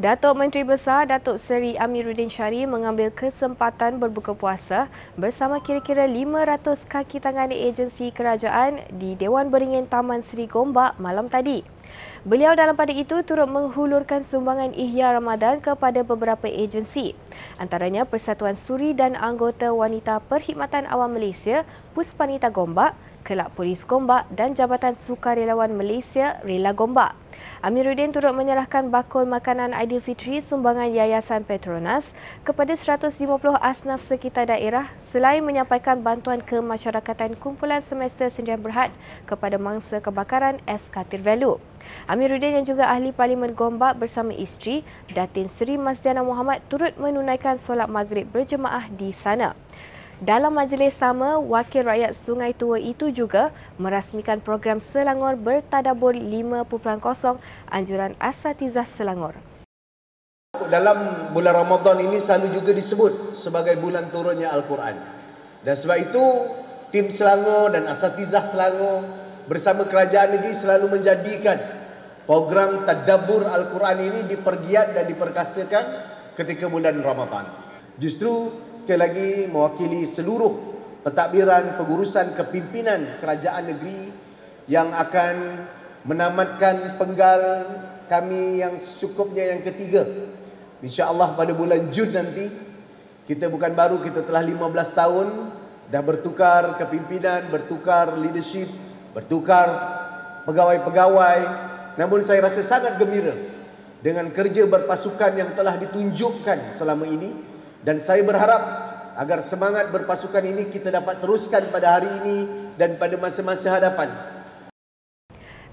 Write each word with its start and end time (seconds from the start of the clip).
Datuk 0.00 0.32
Menteri 0.32 0.64
Besar 0.64 1.04
Datuk 1.04 1.36
Seri 1.36 1.76
Amiruddin 1.76 2.32
Syari 2.32 2.64
mengambil 2.64 3.12
kesempatan 3.12 4.00
berbuka 4.00 4.32
puasa 4.32 4.88
bersama 5.12 5.60
kira-kira 5.60 6.08
500 6.08 6.88
kaki 6.88 7.20
tangan 7.20 7.52
agensi 7.52 8.08
kerajaan 8.08 8.80
di 8.96 9.12
Dewan 9.12 9.52
Beringin 9.52 9.84
Taman 9.84 10.24
Seri 10.24 10.48
Gombak 10.48 10.96
malam 10.96 11.28
tadi. 11.28 11.68
Beliau 12.24 12.56
dalam 12.56 12.80
pada 12.80 12.96
itu 12.96 13.20
turut 13.20 13.44
menghulurkan 13.44 14.24
sumbangan 14.24 14.72
Ihya 14.72 15.12
Ramadan 15.20 15.60
kepada 15.60 16.00
beberapa 16.00 16.48
agensi. 16.48 17.12
Antaranya 17.60 18.08
Persatuan 18.08 18.56
Suri 18.56 18.96
dan 18.96 19.12
Anggota 19.12 19.68
Wanita 19.68 20.24
Perkhidmatan 20.24 20.88
Awam 20.88 21.20
Malaysia, 21.20 21.68
Puspanita 21.92 22.48
Gombak, 22.48 22.96
Kelab 23.20 23.52
Polis 23.52 23.84
Gombak 23.84 24.32
dan 24.32 24.56
Jabatan 24.56 24.96
Sukarelawan 24.96 25.76
Malaysia 25.76 26.40
Rela 26.40 26.72
Gombak. 26.72 27.12
Amiruddin 27.60 28.08
turut 28.08 28.32
menyerahkan 28.32 28.88
bakul 28.88 29.28
makanan 29.28 29.76
Aidilfitri 29.76 30.40
sumbangan 30.40 30.88
Yayasan 30.88 31.44
Petronas 31.44 32.16
kepada 32.40 32.72
150 32.72 33.12
asnaf 33.60 34.00
sekitar 34.00 34.48
daerah 34.48 34.88
selain 34.96 35.44
menyampaikan 35.44 36.00
bantuan 36.00 36.40
kemasyarakatan 36.40 37.36
kumpulan 37.36 37.84
semester 37.84 38.32
sendirian 38.32 38.64
berhad 38.64 38.88
kepada 39.28 39.60
mangsa 39.60 40.00
kebakaran 40.00 40.56
SK 40.64 41.04
Tirvelu. 41.12 41.60
Amiruddin 42.08 42.56
yang 42.56 42.64
juga 42.64 42.88
ahli 42.88 43.12
Parlimen 43.12 43.52
Gombak 43.52 44.00
bersama 44.00 44.32
isteri 44.32 44.80
Datin 45.12 45.44
Seri 45.44 45.76
Masdiana 45.76 46.24
Muhammad 46.24 46.64
turut 46.72 46.96
menunaikan 46.96 47.60
solat 47.60 47.92
maghrib 47.92 48.24
berjemaah 48.32 48.88
di 48.88 49.12
sana. 49.12 49.52
Dalam 50.20 50.52
majlis 50.52 51.00
sama, 51.00 51.40
Wakil 51.40 51.88
Rakyat 51.88 52.12
Sungai 52.12 52.52
Tua 52.52 52.76
itu 52.76 53.08
juga 53.08 53.56
merasmikan 53.80 54.36
program 54.36 54.76
Selangor 54.76 55.32
Bertadabur 55.40 56.12
5.0 56.12 56.68
Anjuran 57.72 58.12
Asatizah 58.20 58.84
Selangor. 58.84 59.40
Dalam 60.68 61.32
bulan 61.32 61.64
Ramadan 61.64 62.04
ini 62.04 62.20
selalu 62.20 62.52
juga 62.52 62.76
disebut 62.76 63.32
sebagai 63.32 63.80
bulan 63.80 64.12
turunnya 64.12 64.52
Al-Quran. 64.52 65.00
Dan 65.64 65.72
sebab 65.80 65.96
itu, 65.96 66.24
tim 66.92 67.08
Selangor 67.08 67.72
dan 67.72 67.88
Asatizah 67.88 68.44
Selangor 68.44 69.08
bersama 69.48 69.88
kerajaan 69.88 70.36
negeri 70.36 70.52
selalu 70.52 71.00
menjadikan 71.00 71.56
program 72.28 72.84
Tadabur 72.84 73.48
Al-Quran 73.48 73.98
ini 74.04 74.20
dipergiat 74.28 74.92
dan 74.92 75.08
diperkasakan 75.08 75.84
ketika 76.36 76.68
bulan 76.68 77.00
Ramadan. 77.00 77.69
Justru 78.00 78.48
sekali 78.72 78.96
lagi 78.96 79.28
mewakili 79.44 80.08
seluruh 80.08 80.56
pentadbiran 81.04 81.76
pengurusan 81.76 82.32
kepimpinan 82.32 83.20
kerajaan 83.20 83.76
negeri 83.76 84.08
yang 84.72 84.88
akan 84.88 85.68
menamatkan 86.08 86.96
penggal 86.96 87.40
kami 88.08 88.64
yang 88.64 88.80
cukupnya 88.96 89.52
yang 89.52 89.60
ketiga. 89.60 90.08
InsyaAllah 90.80 91.36
pada 91.36 91.52
bulan 91.52 91.92
Jun 91.92 92.08
nanti 92.08 92.48
kita 93.28 93.52
bukan 93.52 93.76
baru 93.76 94.00
kita 94.00 94.24
telah 94.24 94.48
15 94.48 94.56
tahun 94.96 95.28
dah 95.92 96.00
bertukar 96.00 96.80
kepimpinan, 96.80 97.52
bertukar 97.52 98.16
leadership, 98.16 98.72
bertukar 99.12 99.68
pegawai-pegawai. 100.48 101.40
Namun 102.00 102.24
saya 102.24 102.48
rasa 102.48 102.64
sangat 102.64 102.96
gembira 102.96 103.36
dengan 104.00 104.32
kerja 104.32 104.64
berpasukan 104.64 105.36
yang 105.36 105.52
telah 105.52 105.76
ditunjukkan 105.76 106.80
selama 106.80 107.04
ini 107.04 107.49
dan 107.80 107.96
saya 108.00 108.20
berharap 108.20 108.62
agar 109.16 109.40
semangat 109.44 109.88
berpasukan 109.92 110.44
ini 110.44 110.68
kita 110.68 110.92
dapat 110.92 111.20
teruskan 111.20 111.64
pada 111.68 112.00
hari 112.00 112.08
ini 112.24 112.38
dan 112.76 112.96
pada 112.96 113.16
masa-masa 113.16 113.72
hadapan. 113.72 114.08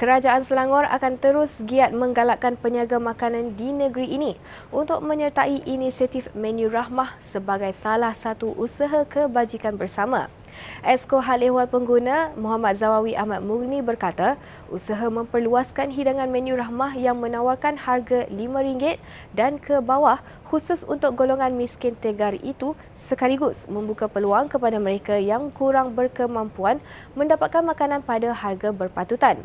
Kerajaan 0.00 0.48
Selangor 0.48 0.88
akan 0.88 1.20
terus 1.20 1.60
giat 1.68 1.92
menggalakkan 1.92 2.56
peniaga 2.56 2.96
makanan 2.96 3.52
di 3.52 3.68
negeri 3.68 4.16
ini 4.16 4.32
untuk 4.72 5.04
menyertai 5.04 5.68
inisiatif 5.68 6.32
Menu 6.32 6.72
Rahmah 6.72 7.20
sebagai 7.20 7.76
salah 7.76 8.16
satu 8.16 8.56
usaha 8.56 9.04
kebajikan 9.04 9.76
bersama. 9.76 10.32
Esko 10.80 11.20
Hal 11.20 11.44
Ehwal 11.44 11.68
Pengguna 11.68 12.32
Muhammad 12.34 12.76
Zawawi 12.76 13.12
Ahmad 13.12 13.44
Mugni 13.44 13.84
berkata, 13.84 14.40
usaha 14.72 15.06
memperluaskan 15.12 15.92
hidangan 15.92 16.30
menu 16.32 16.56
rahmah 16.56 16.96
yang 16.96 17.20
menawarkan 17.20 17.76
harga 17.76 18.24
RM5 18.32 18.96
dan 19.36 19.60
ke 19.60 19.78
bawah 19.84 20.24
khusus 20.48 20.82
untuk 20.82 21.14
golongan 21.14 21.54
miskin 21.54 21.94
tegar 21.94 22.34
itu 22.42 22.74
sekaligus 22.98 23.68
membuka 23.70 24.10
peluang 24.10 24.50
kepada 24.50 24.82
mereka 24.82 25.14
yang 25.14 25.52
kurang 25.54 25.94
berkemampuan 25.94 26.82
mendapatkan 27.14 27.62
makanan 27.62 28.02
pada 28.02 28.34
harga 28.34 28.74
berpatutan. 28.74 29.38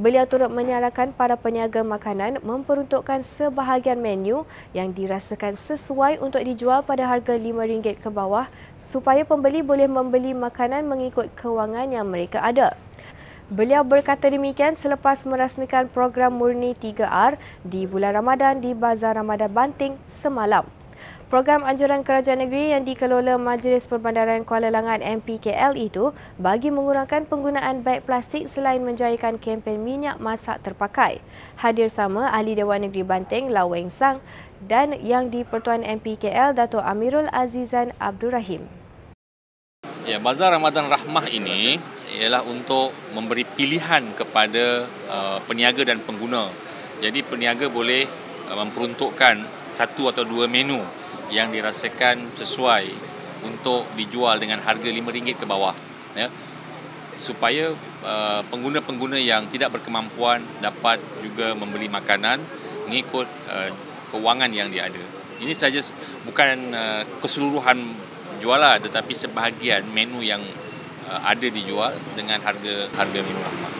Beliau 0.00 0.24
turut 0.24 0.48
menyarankan 0.48 1.12
para 1.12 1.36
peniaga 1.36 1.84
makanan 1.84 2.40
memperuntukkan 2.40 3.20
sebahagian 3.20 4.00
menu 4.00 4.48
yang 4.72 4.96
dirasakan 4.96 5.60
sesuai 5.60 6.24
untuk 6.24 6.40
dijual 6.40 6.80
pada 6.80 7.04
harga 7.04 7.36
RM5 7.36 8.00
ke 8.00 8.08
bawah 8.08 8.48
supaya 8.80 9.28
pembeli 9.28 9.60
boleh 9.60 9.84
membeli 9.84 10.32
makanan 10.32 10.88
mengikut 10.88 11.28
kewangan 11.36 11.92
yang 11.92 12.08
mereka 12.08 12.40
ada. 12.40 12.80
Beliau 13.52 13.84
berkata 13.84 14.32
demikian 14.32 14.72
selepas 14.72 15.20
merasmikan 15.28 15.84
program 15.92 16.32
Murni 16.32 16.72
3R 16.72 17.36
di 17.60 17.84
bulan 17.84 18.16
Ramadan 18.16 18.56
di 18.56 18.72
Bazar 18.72 19.20
Ramadan 19.20 19.52
Banting 19.52 20.00
semalam. 20.08 20.79
Program 21.30 21.62
anjuran 21.62 22.02
kerajaan 22.02 22.42
negeri 22.42 22.74
yang 22.74 22.82
dikelola 22.82 23.38
Majlis 23.38 23.86
Perbandaran 23.86 24.42
Kuala 24.42 24.66
Langat 24.66 24.98
MPKL 24.98 25.78
itu 25.78 26.10
bagi 26.42 26.74
mengurangkan 26.74 27.22
penggunaan 27.22 27.86
beg 27.86 28.02
plastik 28.02 28.50
selain 28.50 28.82
menjayakan 28.82 29.38
kempen 29.38 29.78
minyak 29.78 30.18
masak 30.18 30.58
terpakai. 30.66 31.22
Hadir 31.54 31.86
sama 31.86 32.34
Ahli 32.34 32.58
Dewan 32.58 32.82
Negeri 32.82 33.06
Banteng 33.06 33.46
Laweng 33.46 33.94
Sang 33.94 34.18
dan 34.66 34.90
yang 35.06 35.30
di 35.30 35.46
Pertuan 35.46 35.86
MPKL 35.86 36.50
Dato' 36.58 36.82
Amirul 36.82 37.30
Azizan 37.30 37.94
Abdul 38.02 38.34
Rahim. 38.34 38.66
Ya, 40.10 40.18
Bazar 40.18 40.50
Ramadan 40.50 40.90
Rahmah 40.90 41.30
ini 41.30 41.78
ialah 42.18 42.42
untuk 42.42 42.90
memberi 43.14 43.46
pilihan 43.46 44.02
kepada 44.18 44.90
uh, 45.06 45.38
peniaga 45.46 45.86
dan 45.86 46.02
pengguna. 46.02 46.50
Jadi 46.98 47.22
peniaga 47.22 47.70
boleh 47.70 48.10
uh, 48.50 48.58
memperuntukkan 48.66 49.46
satu 49.70 50.10
atau 50.10 50.26
dua 50.26 50.50
menu 50.50 50.82
yang 51.30 51.54
dirasakan 51.54 52.34
sesuai 52.34 52.90
untuk 53.46 53.88
dijual 53.96 54.36
dengan 54.36 54.60
harga 54.60 54.84
RM5 54.84 55.40
ke 55.40 55.46
bawah 55.48 55.72
ya 56.12 56.28
supaya 57.20 57.76
uh, 58.02 58.40
pengguna-pengguna 58.48 59.20
yang 59.20 59.44
tidak 59.52 59.76
berkemampuan 59.76 60.40
dapat 60.64 60.98
juga 61.20 61.52
membeli 61.52 61.86
makanan 61.86 62.40
mengikut 62.88 63.28
uh, 63.46 63.68
kewangan 64.10 64.50
yang 64.50 64.72
dia 64.72 64.88
ada. 64.88 65.04
Ini 65.38 65.52
saja 65.52 65.84
bukan 66.24 66.72
uh, 66.72 67.02
keseluruhan 67.20 67.76
jualan 68.40 68.80
tetapi 68.80 69.12
sebahagian 69.12 69.84
menu 69.92 70.24
yang 70.24 70.40
uh, 71.06 71.20
ada 71.22 71.46
dijual 71.46 71.92
dengan 72.16 72.40
harga 72.40 72.88
harga 72.96 73.20
murah. 73.20 73.79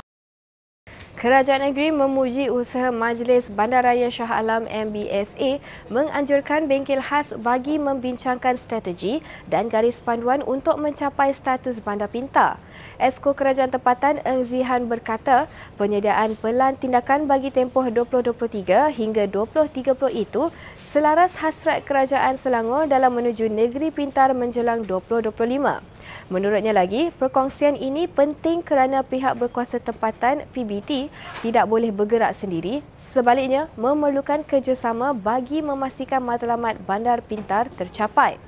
Kerajaan 1.20 1.60
negeri 1.60 1.92
memuji 1.92 2.48
usaha 2.48 2.88
Majlis 2.88 3.52
Bandaraya 3.52 4.08
Shah 4.08 4.40
Alam 4.40 4.64
MBSA 4.64 5.60
menganjurkan 5.92 6.64
bengkel 6.64 7.04
khas 7.04 7.36
bagi 7.36 7.76
membincangkan 7.76 8.56
strategi 8.56 9.20
dan 9.44 9.68
garis 9.68 10.00
panduan 10.00 10.40
untuk 10.40 10.80
mencapai 10.80 11.28
status 11.36 11.76
bandar 11.84 12.08
pintar. 12.08 12.56
Esko 12.96 13.36
Kerajaan 13.36 13.68
Tempatan 13.68 14.24
Eng 14.24 14.48
Zihan 14.48 14.88
berkata, 14.88 15.44
penyediaan 15.76 16.40
pelan 16.40 16.80
tindakan 16.80 17.28
bagi 17.28 17.52
tempoh 17.52 17.84
2023 17.84 18.88
hingga 18.88 19.28
2030 19.28 20.24
itu 20.24 20.48
selaras 20.80 21.36
hasrat 21.36 21.84
Kerajaan 21.84 22.40
Selangor 22.40 22.88
dalam 22.88 23.12
menuju 23.12 23.52
negeri 23.52 23.92
pintar 23.92 24.32
menjelang 24.32 24.88
2025. 24.88 25.99
Menurutnya 26.30 26.70
lagi, 26.70 27.10
perkongsian 27.14 27.74
ini 27.74 28.06
penting 28.06 28.62
kerana 28.62 29.02
pihak 29.02 29.34
berkuasa 29.34 29.82
tempatan 29.82 30.46
PBT 30.54 31.10
tidak 31.42 31.66
boleh 31.66 31.90
bergerak 31.90 32.36
sendiri, 32.36 32.86
sebaliknya 32.94 33.66
memerlukan 33.74 34.46
kerjasama 34.46 35.10
bagi 35.10 35.60
memastikan 35.60 36.22
matlamat 36.22 36.78
bandar 36.86 37.20
pintar 37.24 37.66
tercapai. 37.72 38.38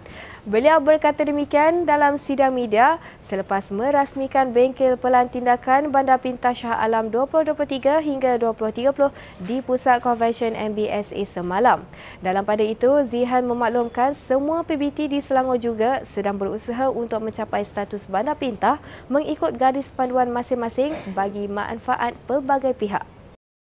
Beliau 0.43 0.83
berkata 0.83 1.23
demikian 1.23 1.87
dalam 1.87 2.19
sidang 2.19 2.51
media 2.51 2.99
selepas 3.23 3.71
merasmikan 3.71 4.51
bengkel 4.51 4.99
pelan 4.99 5.31
tindakan 5.31 5.95
Bandar 5.95 6.19
Pintar 6.19 6.51
Shah 6.51 6.83
Alam 6.83 7.15
2023 7.15 8.03
hingga 8.03 8.43
2030 8.43 8.91
di 9.39 9.63
Pusat 9.63 10.03
Convention 10.03 10.59
MBSA 10.59 11.23
semalam. 11.31 11.87
Dalam 12.27 12.43
pada 12.43 12.67
itu, 12.67 12.91
Zihan 13.07 13.47
memaklumkan 13.47 14.19
semua 14.19 14.67
PBT 14.67 15.15
di 15.15 15.23
Selangor 15.23 15.63
juga 15.63 16.03
sedang 16.03 16.35
berusaha 16.35 16.91
untuk 16.91 17.23
mencapai 17.23 17.63
status 17.63 18.11
Bandar 18.11 18.35
Pintar 18.35 18.83
mengikut 19.07 19.55
garis 19.55 19.95
panduan 19.95 20.35
masing-masing 20.35 20.91
bagi 21.15 21.47
manfaat 21.47 22.19
pelbagai 22.27 22.75
pihak. 22.75 23.07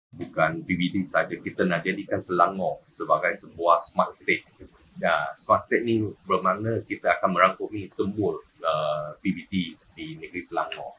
Bukan 0.09 0.65
PBT 0.65 1.05
saja, 1.05 1.37
kita 1.37 1.69
nak 1.69 1.85
jadikan 1.85 2.17
Selangor 2.17 2.81
sebagai 2.89 3.37
sebuah 3.37 3.77
smart 3.77 4.09
state 4.09 4.41
Ya, 5.01 5.33
smart 5.33 5.65
state 5.65 5.81
ni 5.81 6.05
bermakna 6.23 6.85
kita 6.85 7.17
akan 7.17 7.33
merangkumi 7.33 7.89
semua 7.89 8.37
uh, 8.61 9.17
PBT 9.19 9.73
di 9.97 10.05
negeri 10.21 10.41
Selangor. 10.41 10.93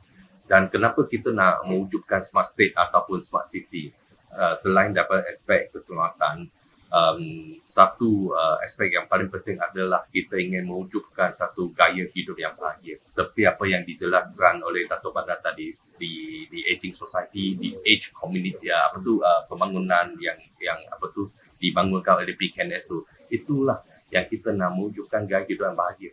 Dan 0.44 0.68
kenapa 0.68 1.06
kita 1.08 1.32
nak 1.32 1.64
mewujudkan 1.64 2.20
smart 2.20 2.50
state 2.50 2.74
ataupun 2.76 3.22
smart 3.22 3.48
city 3.48 3.94
uh, 4.34 4.52
selain 4.58 4.92
daripada 4.92 5.24
aspek 5.30 5.72
keselamatan, 5.72 6.50
um, 6.94 7.22
satu 7.58 8.30
uh, 8.30 8.62
aspek 8.62 8.94
yang 8.94 9.06
paling 9.10 9.26
penting 9.26 9.58
adalah 9.58 10.06
kita 10.10 10.38
ingin 10.38 10.62
mewujudkan 10.62 11.34
satu 11.34 11.74
gaya 11.74 12.06
hidup 12.14 12.38
yang 12.38 12.54
bahagia. 12.54 13.02
Seperti 13.10 13.48
apa 13.48 13.64
yang 13.66 13.82
dijelaskan 13.82 14.62
oleh 14.62 14.86
Dato' 14.86 15.10
Badar 15.10 15.42
tadi 15.42 15.74
di 15.98 16.44
di 16.50 16.60
aging 16.70 16.94
society, 16.94 17.58
di 17.58 17.74
age 17.82 18.14
community, 18.14 18.70
ya, 18.70 18.90
apa 18.90 19.02
tu 19.02 19.18
uh, 19.18 19.42
pembangunan 19.50 20.14
yang 20.22 20.38
yang 20.62 20.78
apa 20.90 21.10
tu 21.10 21.30
dibangunkan 21.58 22.22
oleh 22.22 22.34
PKNS 22.38 22.90
tu. 22.90 23.02
Itulah 23.34 23.82
yang 24.14 24.30
kita 24.30 24.54
nak 24.54 24.78
mewujudkan 24.78 25.26
gaya 25.26 25.42
hidup 25.42 25.74
yang 25.74 25.78
bahagia. 25.78 26.12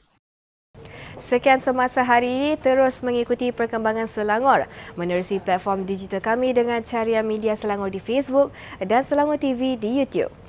Sekian 1.22 1.62
semasa 1.62 2.02
hari 2.02 2.34
ini, 2.34 2.52
terus 2.58 3.06
mengikuti 3.06 3.54
perkembangan 3.54 4.10
Selangor 4.10 4.66
menerusi 4.98 5.38
platform 5.38 5.86
digital 5.86 6.18
kami 6.18 6.50
dengan 6.50 6.82
carian 6.82 7.22
media 7.22 7.54
Selangor 7.54 7.94
di 7.94 8.02
Facebook 8.02 8.50
dan 8.82 9.06
Selangor 9.06 9.38
TV 9.38 9.78
di 9.78 10.02
YouTube. 10.02 10.41